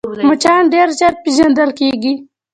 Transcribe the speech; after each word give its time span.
مچان 0.27 0.61
ډېر 0.73 0.87
ژر 0.99 1.13
پېژندل 1.23 1.69
کېږي 1.79 2.13